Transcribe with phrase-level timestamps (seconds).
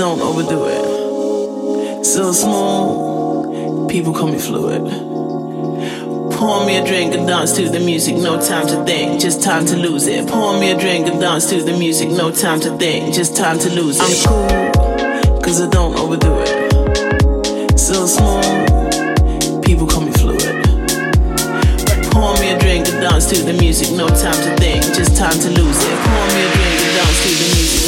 [0.00, 2.06] don't overdo it.
[2.06, 4.80] So smooth, people call me fluid.
[6.32, 9.66] Pour me a drink and dance to the music, no time to think, just time
[9.66, 10.26] to lose it.
[10.26, 13.58] Pour me a drink and dance to the music, no time to think, just time
[13.58, 14.26] to lose it.
[14.26, 17.78] I'm cool, cause I don't overdo it.
[17.78, 20.64] So smooth, people call me fluid.
[22.10, 25.38] Pour me a drink and dance to the music, no time to think, just time
[25.38, 25.99] to lose it.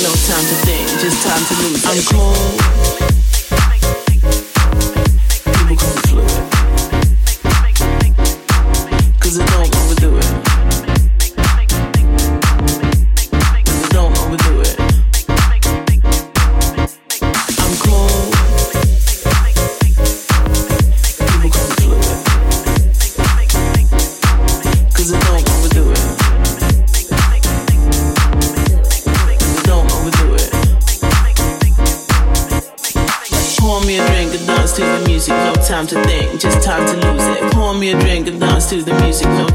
[0.01, 1.85] No time to think, just time to lose.
[1.85, 3.22] I'm cool.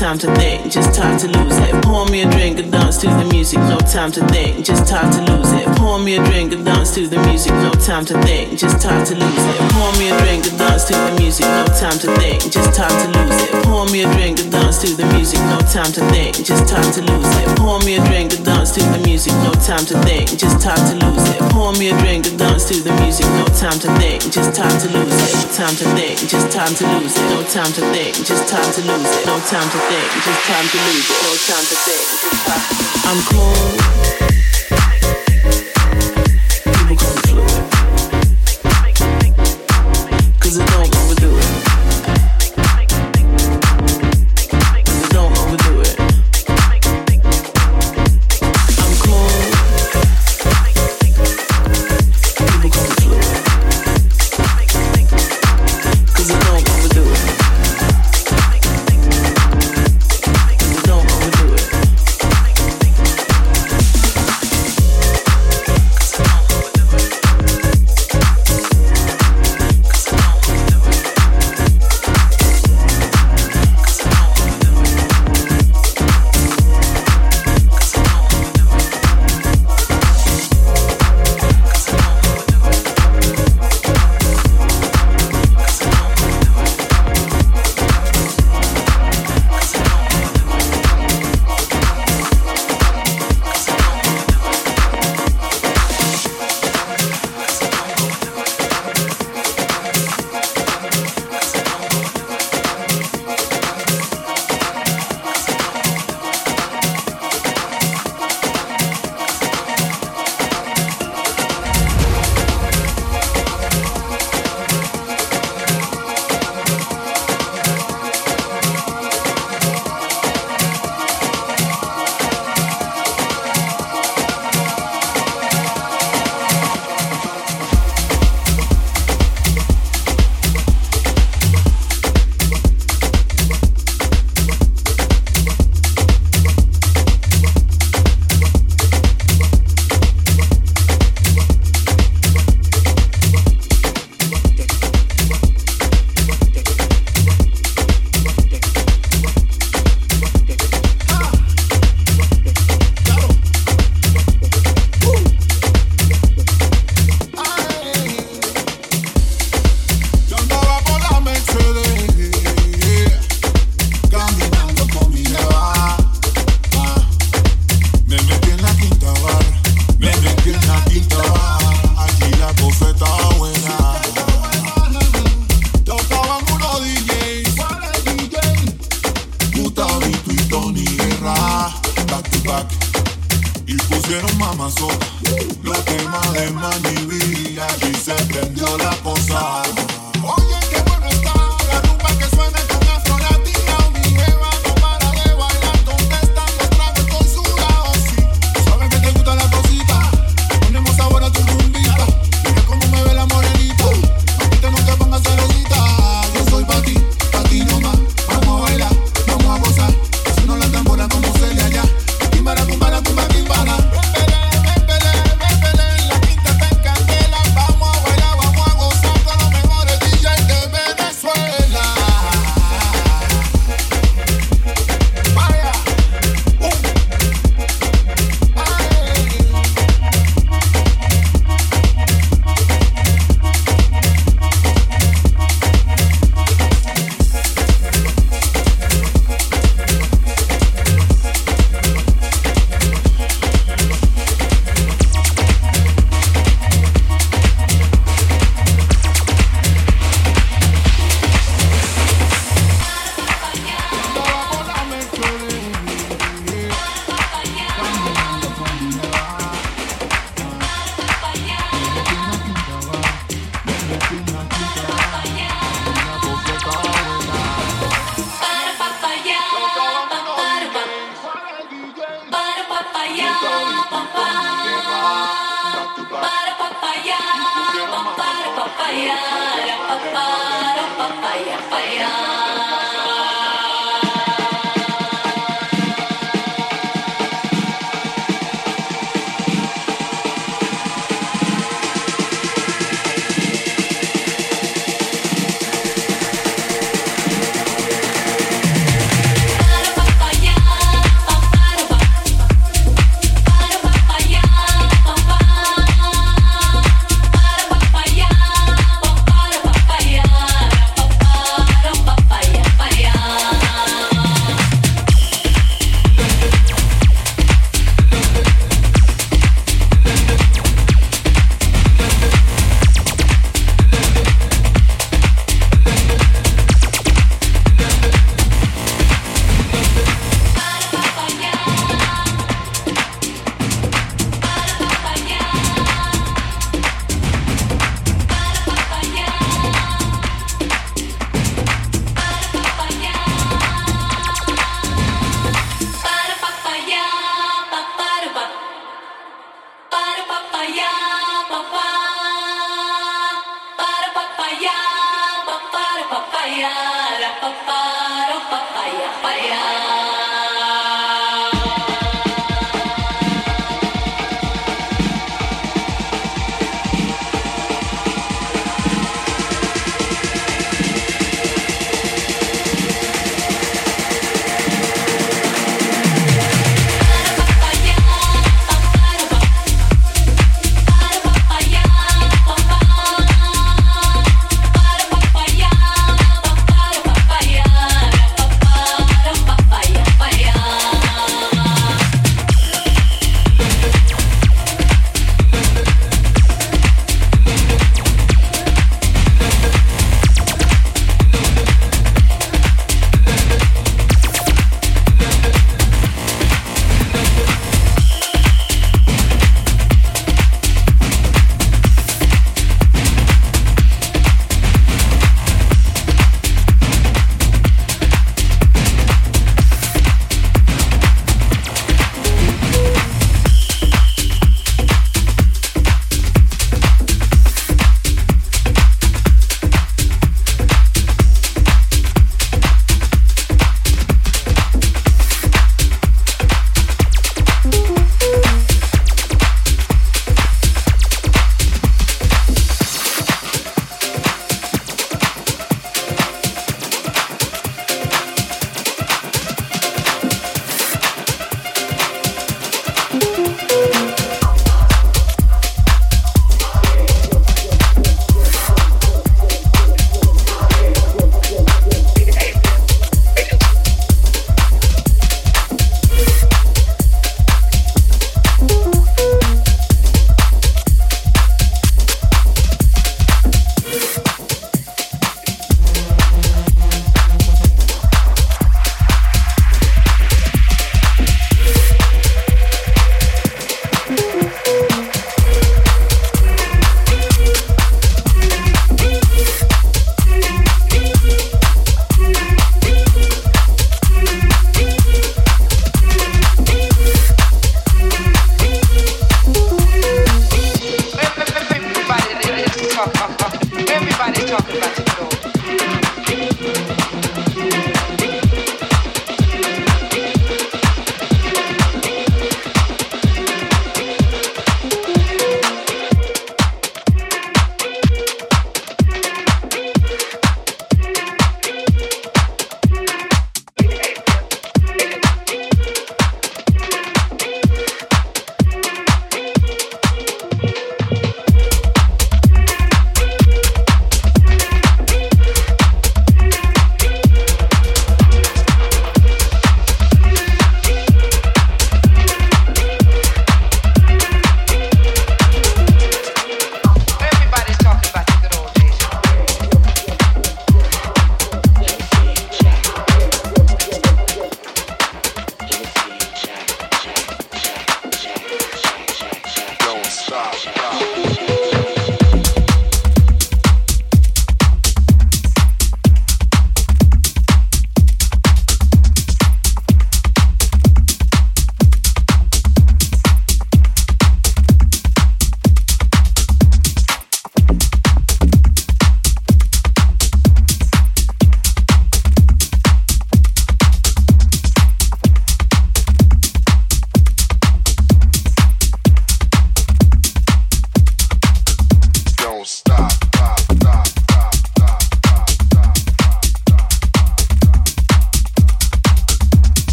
[0.00, 1.84] Time to think, just time to lose it.
[1.84, 5.10] Pour me a drink and dance to the music, no time to think, just time
[5.12, 5.66] to lose it.
[5.76, 9.04] Pour me a drink and dance to the music, no time to think, just time
[9.04, 9.72] to lose it.
[9.72, 10.59] Pour me a drink and dance
[10.90, 13.54] to the music, no time to think, just time to lose it.
[13.62, 16.90] Pour me a drink and dance to the music, no time to think, just time
[16.90, 17.46] to lose it.
[17.54, 20.82] Pour me a drink and dance to the music, no time to think, just time
[20.90, 21.38] to lose it.
[21.54, 24.74] Pour me a drink and dance to the music, no time to think, just time
[24.82, 25.30] to lose it.
[25.30, 27.26] No time to think, just time to lose it.
[27.30, 29.26] No time to think, just time to lose it.
[29.30, 31.18] No time to think, just time to lose it.
[31.22, 32.66] No time to think, just time.
[33.06, 34.39] I'm cool.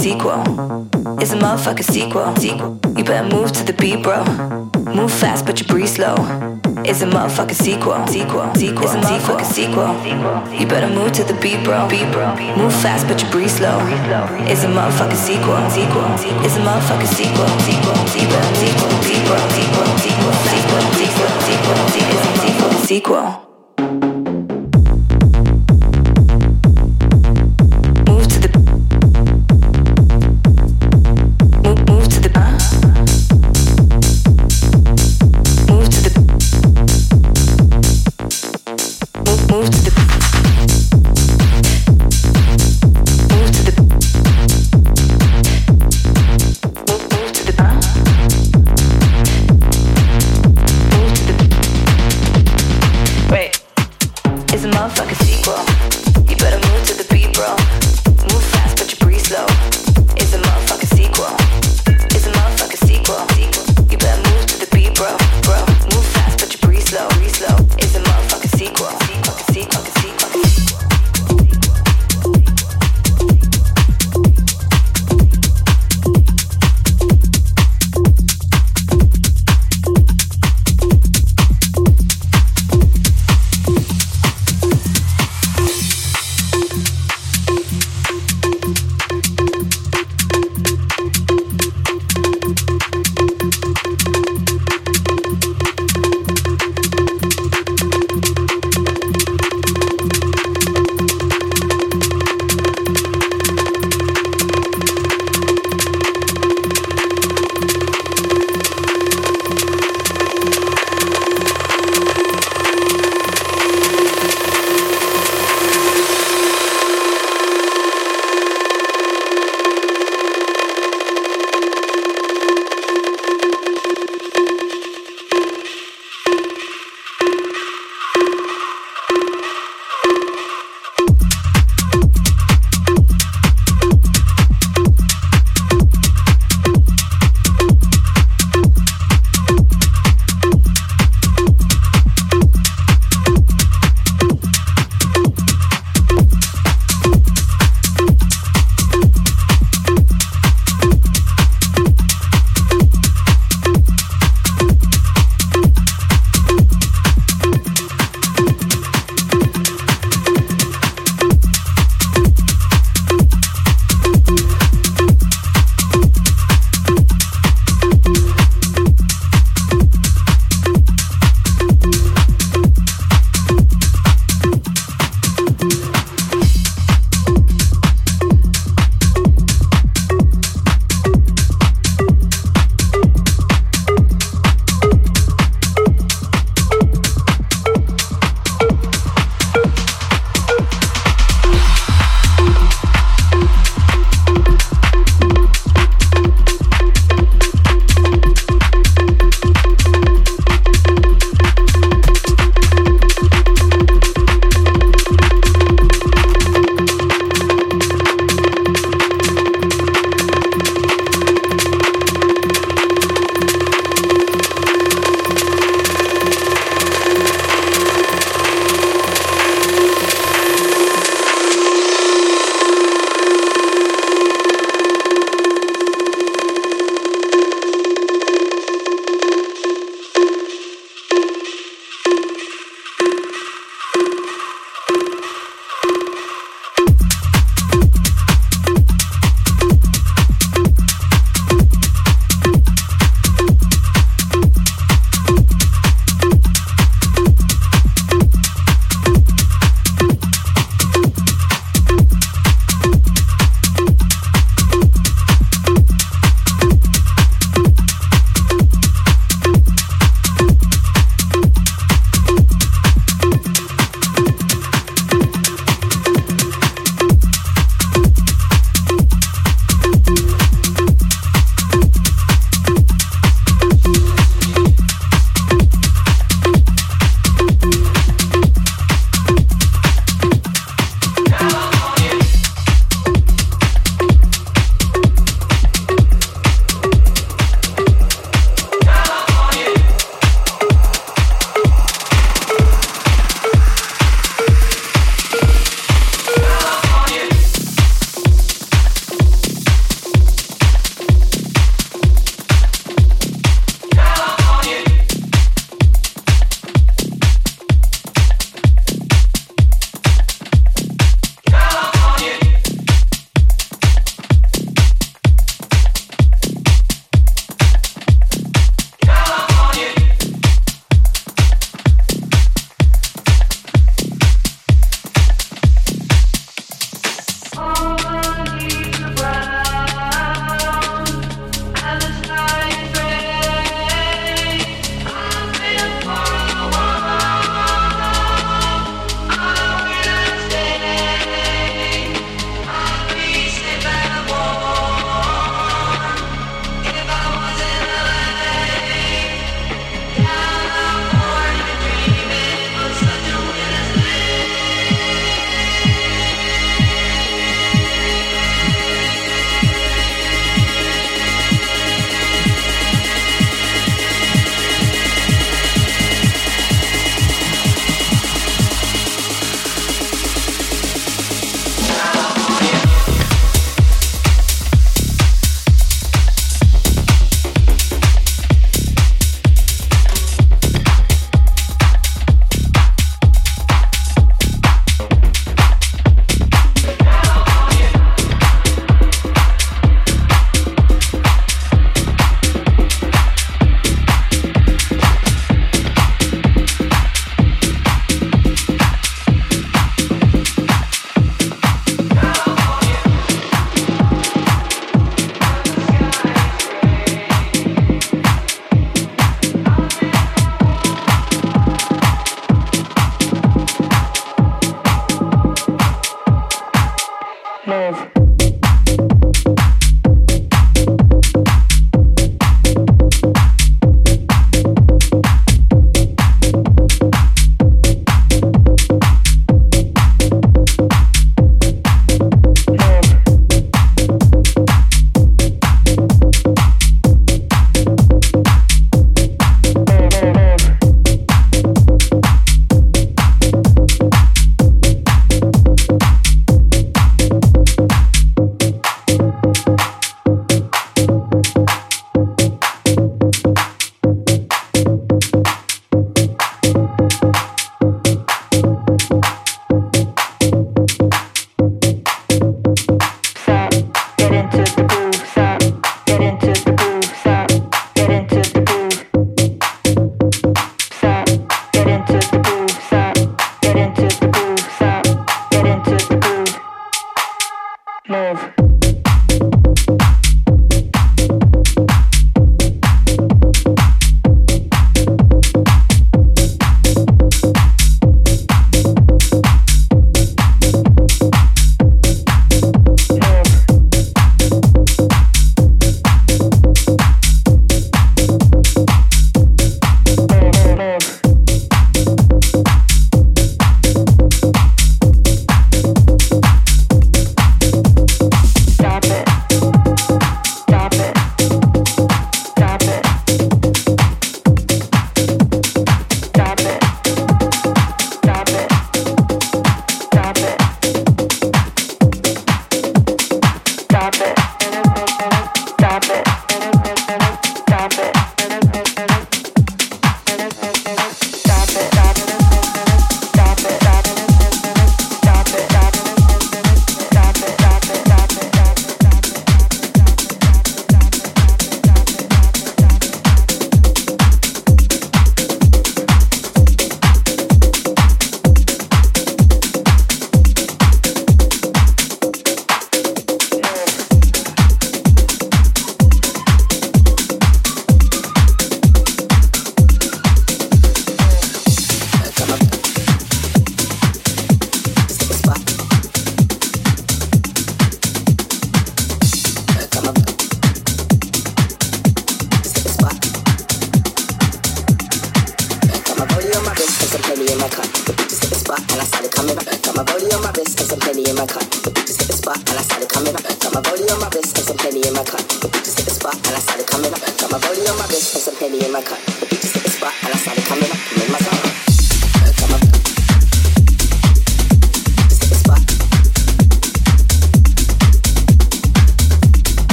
[0.00, 0.40] Sequel.
[1.20, 2.34] It's a motherfucking sequel.
[2.36, 2.80] Sequel.
[2.96, 4.24] You better move to the beat, bro.
[4.94, 6.14] Move fast, but you breathe slow.
[6.88, 8.06] It's a motherfucking sequel.
[8.06, 8.54] Sequel.
[8.54, 8.84] Sequel.
[8.84, 9.90] It's a motherfucking sequel.
[10.58, 11.86] You better move to the beat, bro.
[11.88, 12.34] Beat, bro.
[12.56, 13.76] Move fast, but you breathe slow.
[14.48, 15.60] It's a motherfucking sequel.
[15.68, 16.08] Sequel.
[16.44, 17.48] It's a motherfucking sequel.
[17.60, 17.96] Sequel.
[18.08, 18.46] Sequel.
[18.56, 18.96] Sequel.
[19.04, 19.40] Sequel.
[19.52, 19.90] Sequel.
[20.00, 20.32] Sequel.
[20.56, 20.90] Sequel.
[20.96, 21.30] Sequel.
[21.44, 21.80] Sequel.
[21.80, 23.49] A motherfucking sequel.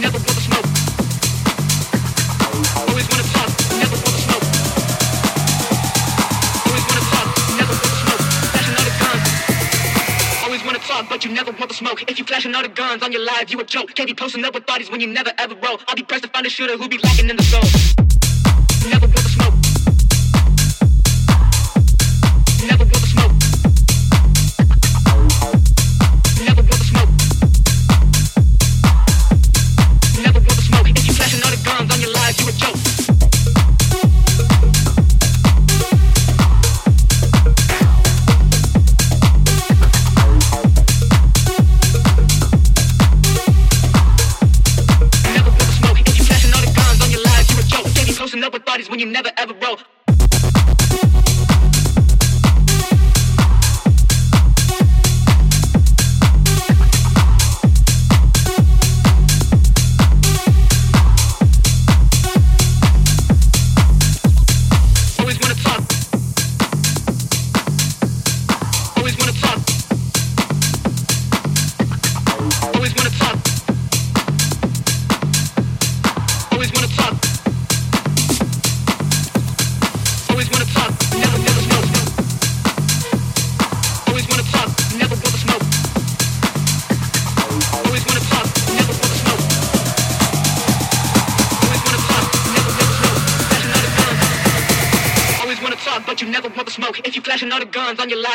[0.00, 0.36] Never want
[3.76, 4.16] never want
[7.56, 9.22] never want guns
[10.44, 13.02] Always wanna talk, but you never want the smoke If you flashing out of guns
[13.02, 13.94] on your live, you a joke.
[13.94, 15.78] Can't be posting up with bodies when you never ever roll.
[15.88, 17.62] I'll be pressed to find a shooter who be lacking in the soul.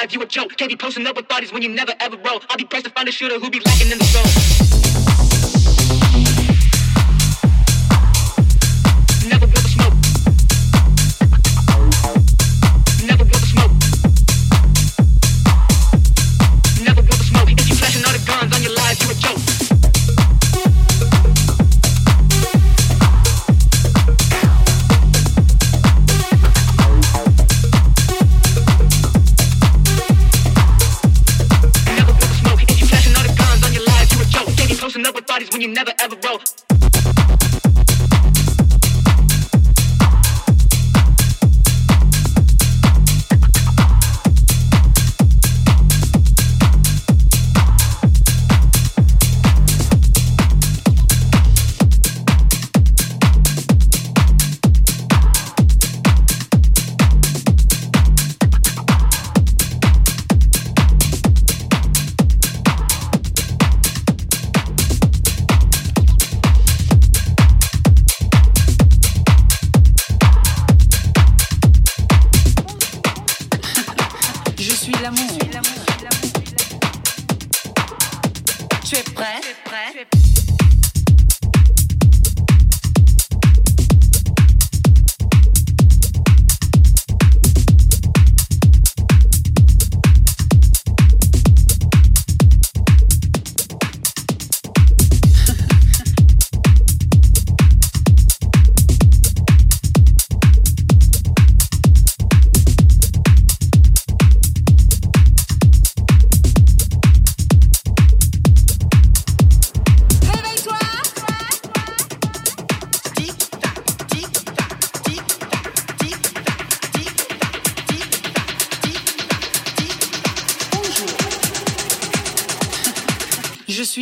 [0.02, 0.56] alive, you a joke.
[0.58, 2.42] Can't be posting up with bodies when you never ever roll.
[2.50, 5.31] I'll be pressed to find a shooter who be lacking in the soul.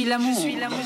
[0.10, 0.36] l'amour.
[0.36, 0.80] Je suis l'amour.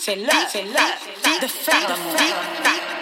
[0.00, 2.97] C'est l'heure de faire l'amour.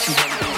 [0.00, 0.49] what you want.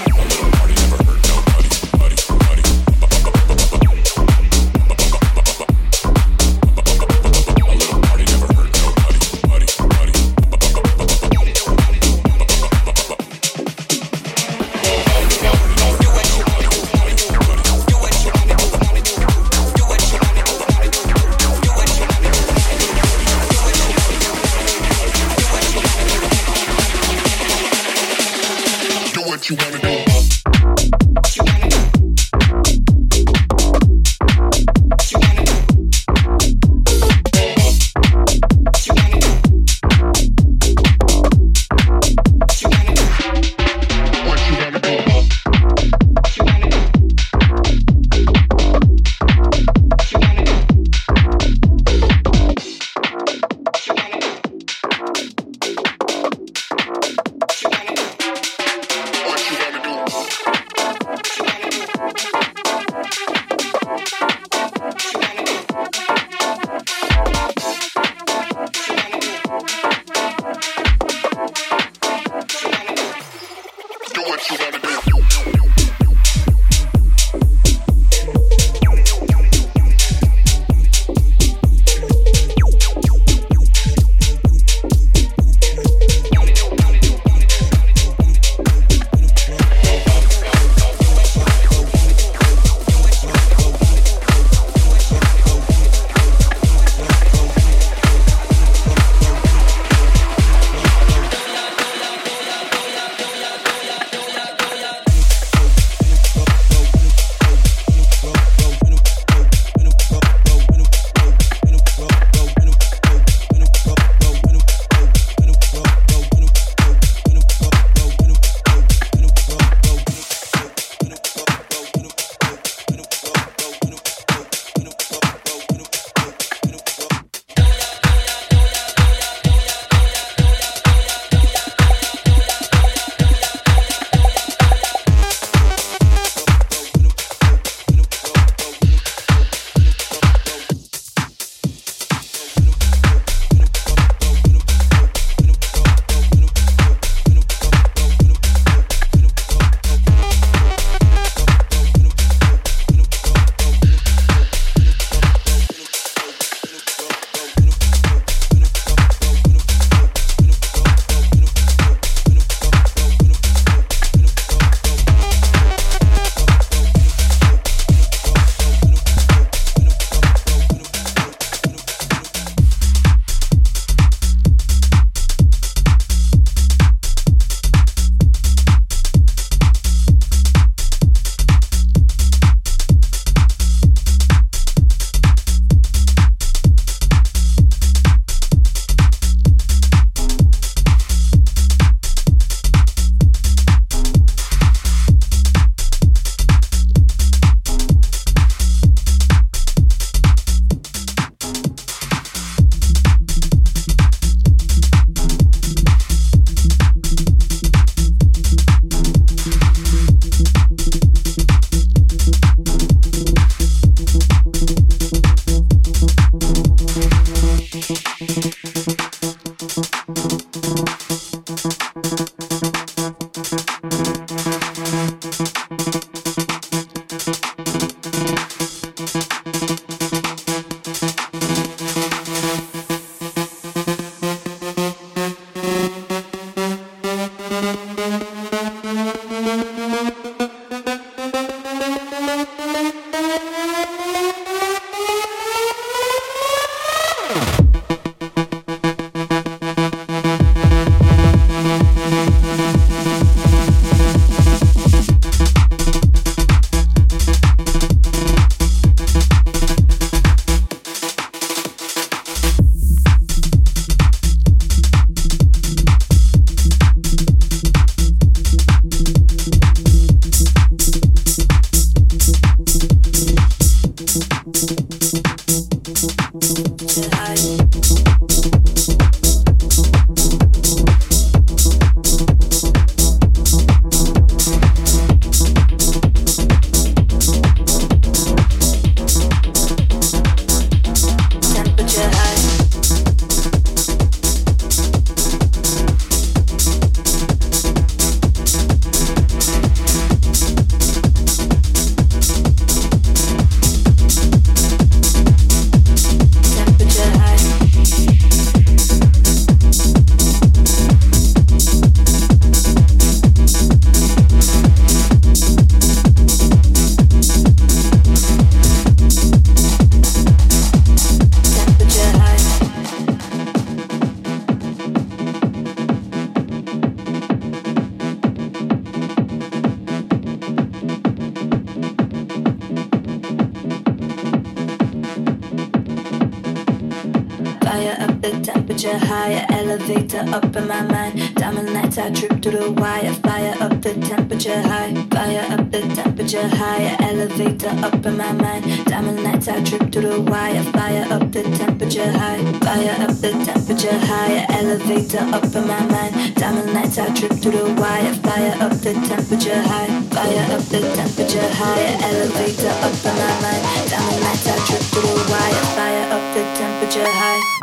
[340.28, 341.34] up in my mind.
[341.34, 343.12] Diamond nights, I trip to the wire.
[343.14, 344.94] Fire up the temperature high.
[345.10, 346.96] Fire up the temperature high.
[347.00, 348.84] Elevator up in my mind.
[348.86, 350.62] Diamond lights I trip to the wire.
[350.72, 352.38] Fire up the temperature high.
[352.60, 354.46] Fire up the temperature high.
[354.48, 356.34] Elevator up in my mind.
[356.36, 358.14] Diamond lights I trip to the wire.
[358.14, 359.88] Fire up the temperature high.
[360.10, 361.96] Fire up the temperature high.
[362.08, 363.62] Elevator up in my mind.
[363.90, 365.64] Diamond lights I trip to the wire.
[365.76, 367.61] Fire up the temperature high.